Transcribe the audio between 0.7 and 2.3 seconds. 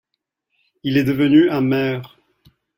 Il est devenu amer.